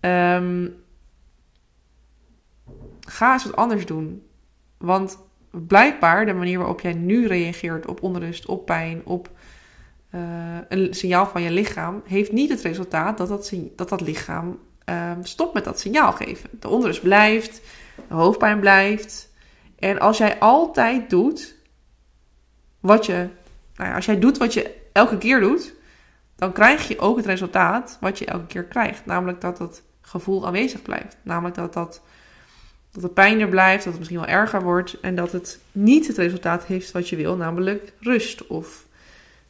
Um, 0.00 0.74
ga 3.00 3.32
eens 3.32 3.44
wat 3.44 3.56
anders 3.56 3.86
doen. 3.86 4.22
Want 4.78 5.18
blijkbaar 5.50 6.26
de 6.26 6.32
manier 6.32 6.58
waarop 6.58 6.80
jij 6.80 6.92
nu 6.92 7.26
reageert 7.26 7.86
op 7.86 8.02
onrust, 8.02 8.46
op 8.46 8.66
pijn, 8.66 9.00
op 9.04 9.30
uh, 10.14 10.20
een 10.68 10.94
signaal 10.94 11.26
van 11.26 11.42
je 11.42 11.50
lichaam, 11.50 12.02
heeft 12.04 12.32
niet 12.32 12.50
het 12.50 12.60
resultaat 12.60 13.18
dat 13.18 13.28
dat, 13.28 13.52
dat, 13.76 13.88
dat 13.88 14.00
lichaam 14.00 14.58
um, 14.90 15.24
stop 15.24 15.54
met 15.54 15.64
dat 15.64 15.80
signaal 15.80 16.12
geven. 16.12 16.50
De 16.52 16.68
onrust 16.68 17.02
blijft, 17.02 17.60
de 18.08 18.14
hoofdpijn 18.14 18.60
blijft. 18.60 19.30
En 19.78 19.98
als 19.98 20.18
jij 20.18 20.38
altijd 20.38 21.10
doet 21.10 21.54
wat 22.80 23.06
je, 23.06 23.28
nou 23.74 23.88
ja, 23.88 23.94
als 23.94 24.04
jij 24.04 24.18
doet 24.18 24.38
wat 24.38 24.54
je 24.54 24.76
elke 24.92 25.18
keer 25.18 25.40
doet, 25.40 25.74
dan 26.36 26.52
krijg 26.52 26.88
je 26.88 26.98
ook 26.98 27.16
het 27.16 27.26
resultaat 27.26 27.96
wat 28.00 28.18
je 28.18 28.24
elke 28.24 28.46
keer 28.46 28.64
krijgt. 28.64 29.06
Namelijk 29.06 29.40
dat 29.40 29.58
het 29.58 29.82
gevoel 30.00 30.46
aanwezig 30.46 30.82
blijft. 30.82 31.16
Namelijk 31.22 31.54
dat, 31.54 31.72
dat, 31.72 32.02
dat 32.90 33.02
de 33.02 33.08
pijn 33.08 33.40
er 33.40 33.48
blijft, 33.48 33.84
dat 33.84 33.92
het 33.92 33.98
misschien 33.98 34.20
wel 34.20 34.28
erger 34.28 34.62
wordt 34.62 35.00
en 35.00 35.14
dat 35.14 35.32
het 35.32 35.60
niet 35.72 36.06
het 36.06 36.16
resultaat 36.16 36.64
heeft 36.64 36.90
wat 36.90 37.08
je 37.08 37.16
wil, 37.16 37.36
namelijk 37.36 37.92
rust 38.00 38.46
of 38.46 38.86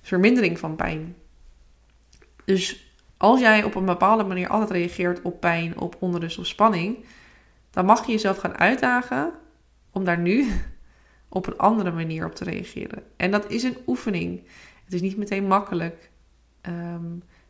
vermindering 0.03 0.59
van 0.59 0.77
pijn. 0.77 1.17
Dus 2.45 2.90
als 3.21 3.41
jij 3.41 3.65
op 3.65 3.75
een 3.75 3.85
bepaalde 3.85 4.25
manier 4.25 4.49
altijd 4.49 4.71
reageert 4.71 5.23
op 5.23 5.41
pijn, 5.41 5.79
op 5.79 5.97
onrust 5.99 6.39
of 6.39 6.47
spanning, 6.47 7.05
dan 7.71 7.85
mag 7.85 8.07
je 8.07 8.13
jezelf 8.13 8.39
gaan 8.39 8.59
uitdagen 8.59 9.33
om 9.91 10.05
daar 10.05 10.19
nu 10.19 10.47
op 11.29 11.47
een 11.47 11.59
andere 11.59 11.93
manier 11.93 12.27
op 12.27 12.35
te 12.35 12.45
reageren. 12.45 13.03
En 13.17 13.31
dat 13.31 13.51
is 13.51 13.63
een 13.63 13.77
oefening. 13.87 14.43
Het 14.85 14.93
is 14.93 15.01
niet 15.01 15.17
meteen 15.17 15.47
makkelijk. 15.47 16.11
Ehm, 16.61 17.05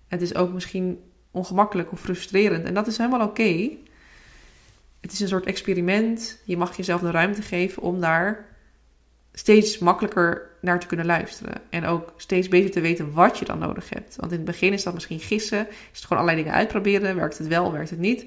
het 0.09 0.23
is 0.23 0.35
ook 0.35 0.53
misschien 0.53 0.99
ongemakkelijk 1.31 1.93
of 1.93 2.01
frustrerend. 2.01 2.65
En 2.65 2.75
dat 2.75 2.87
is 2.87 2.99
helemaal 2.99 3.27
oké. 3.27 3.71
Het 5.01 5.13
is 5.13 5.21
een 5.21 5.29
soort 5.29 5.47
experiment. 5.47 6.43
Je 6.45 6.57
mag 6.57 6.77
jezelf 6.77 7.01
de 7.01 7.11
ruimte 7.11 7.43
geven 7.43 7.83
om 7.83 8.01
daar 8.01 8.50
steeds 9.41 9.79
makkelijker 9.79 10.51
naar 10.61 10.81
te 10.81 10.87
kunnen 10.87 11.07
luisteren. 11.07 11.63
En 11.71 11.85
ook 11.85 12.13
steeds 12.17 12.49
beter 12.49 12.71
te 12.71 12.81
weten 12.81 13.13
wat 13.13 13.39
je 13.39 13.45
dan 13.45 13.59
nodig 13.59 13.89
hebt. 13.89 14.17
Want 14.17 14.33
in 14.33 14.37
het 14.37 14.47
begin 14.47 14.73
is 14.73 14.83
dat 14.83 14.95
misschien 14.95 15.21
gissen. 15.21 15.67
Is 15.69 15.75
het 15.93 16.05
gewoon 16.05 16.23
allerlei 16.23 16.43
dingen 16.43 16.59
uitproberen. 16.59 17.17
Werkt 17.17 17.39
het 17.39 17.47
wel, 17.47 17.73
werkt 17.73 17.91
het 17.91 17.99
niet. 17.99 18.27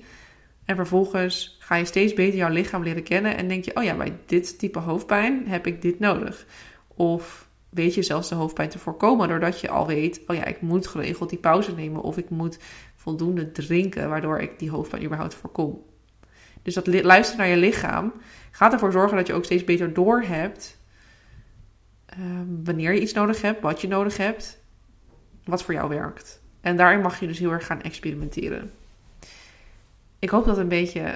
En 0.66 0.76
vervolgens 0.76 1.58
ga 1.60 1.76
je 1.76 1.86
steeds 1.86 2.14
beter 2.14 2.38
jouw 2.38 2.50
lichaam 2.50 2.84
leren 2.84 3.04
kennen. 3.04 3.38
En 3.38 3.48
denk 3.48 3.66
je, 3.66 3.76
oh 3.76 3.84
ja, 3.84 3.96
bij 3.96 4.14
dit 4.26 4.60
type 4.60 4.80
hoofdpijn 4.80 5.48
heb 5.48 5.68
ik 5.68 5.82
dit 5.82 6.00
nodig. 6.00 6.46
Of 6.88 7.48
weet 7.70 7.94
je 7.94 8.04
zelfs 8.04 8.30
de 8.30 8.36
hoofdpijn 8.36 8.70
te 8.70 8.80
voorkomen. 8.80 9.28
Doordat 9.28 9.60
je 9.60 9.70
al 9.70 9.88
weet, 9.88 10.22
oh 10.28 10.36
ja, 10.36 10.46
ik 10.46 10.62
moet 10.62 10.88
geregeld 10.88 11.30
die 11.30 11.40
pauze 11.40 11.76
nemen. 11.76 12.02
Of 12.02 12.18
ik 12.18 12.30
moet 12.30 12.60
voldoende 12.96 13.52
drinken. 13.52 14.10
Waardoor 14.10 14.40
ik 14.40 14.60
die 14.60 14.70
hoofdpijn 14.70 15.04
überhaupt 15.04 15.34
voorkom. 15.34 15.82
Dus 16.62 16.74
dat 16.74 16.88
luisteren 16.88 17.40
naar 17.40 17.56
je 17.56 17.62
lichaam 17.62 18.14
gaat 18.52 18.74
ervoor 18.74 18.92
zorgen 18.92 19.18
dat 19.18 19.28
je 19.28 19.34
ook 19.34 19.46
steeds 19.46 19.64
beter 19.64 19.94
doorhebt 19.94 20.82
Ehm, 22.14 22.64
wanneer 22.64 22.94
je 22.94 23.02
iets 23.02 23.14
nodig 23.14 23.42
hebt, 23.42 23.62
wat 23.62 23.82
je 23.82 23.88
nodig 23.88 24.18
hebt, 24.18 24.60
wat 25.46 25.64
voor 25.64 25.74
jou 25.74 25.90
werkt. 25.90 26.42
En 26.62 26.78
daarin 26.78 27.02
mag 27.02 27.20
je 27.20 27.28
dus 27.28 27.40
heel 27.40 27.52
erg 27.52 27.66
gaan 27.66 27.82
experimenteren. 27.82 28.72
Ik 30.20 30.30
hoop 30.30 30.46
dat 30.46 30.56
het 30.56 30.64
een 30.64 30.70
beetje 30.70 31.16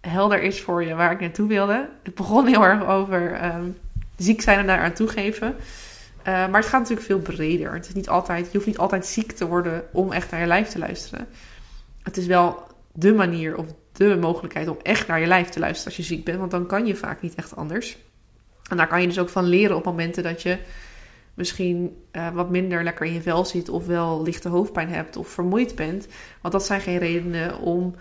helder 0.00 0.42
is 0.42 0.60
voor 0.60 0.84
je 0.84 0.94
waar 0.94 1.12
ik 1.12 1.20
naartoe 1.20 1.48
wilde. 1.48 1.88
Het 2.02 2.14
begon 2.14 2.46
heel 2.46 2.64
erg 2.64 2.86
over 2.86 3.44
um, 3.44 3.76
ziek 4.16 4.40
zijn 4.40 4.58
en 4.58 4.66
daar 4.66 4.80
aan 4.80 4.92
toegeven. 4.92 5.54
Uh, 6.18 6.24
maar 6.24 6.60
het 6.60 6.66
gaat 6.66 6.80
natuurlijk 6.80 7.06
veel 7.06 7.18
breder. 7.18 7.72
Het 7.72 7.88
is 7.88 7.94
niet 7.94 8.08
altijd, 8.08 8.46
je 8.46 8.52
hoeft 8.52 8.66
niet 8.66 8.78
altijd 8.78 9.06
ziek 9.06 9.32
te 9.32 9.46
worden 9.46 9.84
om 9.92 10.12
echt 10.12 10.30
naar 10.30 10.40
je 10.40 10.46
lijf 10.46 10.68
te 10.68 10.78
luisteren. 10.78 11.26
Het 12.02 12.16
is 12.16 12.26
wel 12.26 12.66
de 12.92 13.14
manier 13.14 13.56
of 13.56 13.66
de 13.92 14.16
mogelijkheid 14.16 14.68
om 14.68 14.78
echt 14.82 15.06
naar 15.06 15.20
je 15.20 15.26
lijf 15.26 15.48
te 15.48 15.58
luisteren 15.58 15.86
als 15.86 16.06
je 16.06 16.14
ziek 16.14 16.24
bent. 16.24 16.38
Want 16.38 16.50
dan 16.50 16.66
kan 16.66 16.86
je 16.86 16.96
vaak 16.96 17.22
niet 17.22 17.34
echt 17.34 17.56
anders. 17.56 17.98
En 18.68 18.76
daar 18.76 18.88
kan 18.88 19.00
je 19.00 19.06
dus 19.06 19.18
ook 19.18 19.28
van 19.28 19.44
leren 19.44 19.76
op 19.76 19.84
momenten 19.84 20.22
dat 20.22 20.42
je 20.42 20.58
misschien 21.34 22.02
uh, 22.12 22.30
wat 22.30 22.50
minder 22.50 22.84
lekker 22.84 23.06
in 23.06 23.12
je 23.12 23.22
vel 23.22 23.44
zit 23.44 23.68
of 23.68 23.86
wel 23.86 24.22
lichte 24.22 24.48
hoofdpijn 24.48 24.88
hebt 24.88 25.16
of 25.16 25.28
vermoeid 25.28 25.74
bent. 25.74 26.06
Want 26.40 26.54
dat 26.54 26.66
zijn 26.66 26.80
geen 26.80 26.98
redenen 26.98 27.58
om 27.58 27.94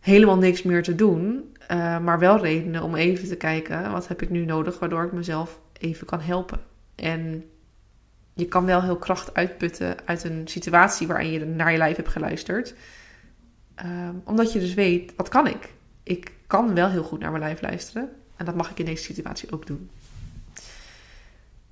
helemaal 0.00 0.38
niks 0.38 0.62
meer 0.62 0.82
te 0.82 0.94
doen, 0.94 1.54
uh, 1.70 1.98
maar 1.98 2.18
wel 2.18 2.38
redenen 2.38 2.82
om 2.82 2.94
even 2.94 3.28
te 3.28 3.36
kijken 3.36 3.92
wat 3.92 4.08
heb 4.08 4.22
ik 4.22 4.30
nu 4.30 4.44
nodig 4.44 4.78
waardoor 4.78 5.04
ik 5.04 5.12
mezelf 5.12 5.60
even 5.72 6.06
kan 6.06 6.20
helpen. 6.20 6.60
En 6.94 7.44
je 8.34 8.46
kan 8.46 8.64
wel 8.64 8.82
heel 8.82 8.96
kracht 8.96 9.34
uitputten 9.34 9.96
uit 10.04 10.24
een 10.24 10.42
situatie 10.44 11.06
waarin 11.06 11.30
je 11.30 11.44
naar 11.44 11.72
je 11.72 11.78
lijf 11.78 11.96
hebt 11.96 12.08
geluisterd. 12.08 12.74
Uh, 13.84 14.08
omdat 14.24 14.52
je 14.52 14.60
dus 14.60 14.74
weet, 14.74 15.12
wat 15.16 15.28
kan 15.28 15.46
ik? 15.46 15.72
Ik 16.02 16.32
kan 16.46 16.74
wel 16.74 16.88
heel 16.88 17.02
goed 17.02 17.20
naar 17.20 17.30
mijn 17.30 17.42
lijf 17.42 17.60
luisteren. 17.60 18.08
En 18.38 18.44
dat 18.44 18.54
mag 18.54 18.70
ik 18.70 18.78
in 18.78 18.84
deze 18.84 19.02
situatie 19.02 19.52
ook 19.52 19.66
doen. 19.66 19.90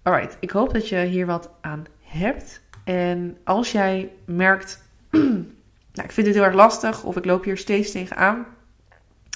Alright, 0.02 0.37
ik 0.40 0.50
hoop 0.50 0.73
dat 0.73 0.88
je 0.88 0.99
hier 1.04 1.26
wat 1.26 1.50
aan 1.61 1.87
hebt. 2.02 2.61
En 2.85 3.37
als 3.44 3.73
jij 3.73 4.12
merkt, 4.25 4.82
nou, 5.11 6.04
ik 6.04 6.12
vind 6.12 6.26
het 6.26 6.37
heel 6.37 6.44
erg 6.44 6.54
lastig 6.54 7.04
of 7.04 7.16
ik 7.16 7.25
loop 7.25 7.44
hier 7.44 7.56
steeds 7.56 7.90
tegenaan. 7.90 8.46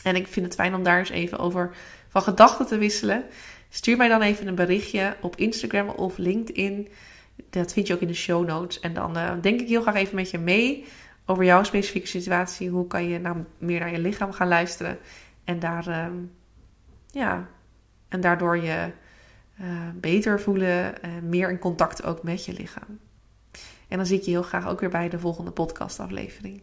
En 0.02 0.16
ik 0.16 0.26
vind 0.26 0.46
het 0.46 0.54
fijn 0.54 0.75
om 0.75 0.82
daar 0.82 0.99
eens 0.99 1.10
even 1.10 1.38
over 1.38 1.75
van 2.08 2.22
gedachten 2.22 2.66
te 2.66 2.78
wisselen. 2.78 3.25
Stuur 3.68 3.96
mij 3.96 4.08
dan 4.08 4.22
even 4.22 4.46
een 4.46 4.54
berichtje 4.54 5.16
op 5.20 5.37
Instagram 5.37 5.88
of 5.88 6.18
LinkedIn. 6.18 6.88
Dat 7.50 7.72
vind 7.72 7.87
je 7.87 7.94
ook 7.94 8.00
in 8.00 8.08
de 8.08 8.14
show 8.14 8.46
notes. 8.46 8.80
En 8.80 8.94
dan 8.94 9.16
uh, 9.16 9.32
denk 9.40 9.60
ik 9.60 9.68
heel 9.68 9.82
graag 9.82 9.94
even 9.94 10.14
met 10.14 10.30
je 10.30 10.38
mee 10.38 10.84
over 11.26 11.44
jouw 11.44 11.62
specifieke 11.62 12.06
situatie. 12.06 12.68
Hoe 12.68 12.87
kan 12.87 13.08
je 13.08 13.18
nou 13.18 13.37
meer 13.58 13.80
naar 13.80 13.92
je 13.92 13.99
lichaam 13.99 14.32
gaan 14.32 14.49
luisteren? 14.49 14.99
En 15.44 15.58
daar, 15.58 15.88
uh, 15.88 16.06
ja, 17.12 17.49
en 18.09 18.21
daardoor 18.21 18.57
je 18.57 18.93
uh, 19.61 19.67
beter 19.95 20.40
voelen, 20.40 20.95
meer 21.23 21.50
in 21.50 21.59
contact 21.59 22.05
ook 22.05 22.23
met 22.23 22.45
je 22.45 22.52
lichaam. 22.52 22.99
En 23.88 23.97
dan 23.97 24.07
zie 24.07 24.19
ik 24.19 24.25
je 24.25 24.31
heel 24.31 24.43
graag 24.43 24.69
ook 24.69 24.81
weer 24.81 24.90
bij 24.90 25.09
de 25.09 25.19
volgende 25.19 25.50
podcastaflevering. 25.50 26.62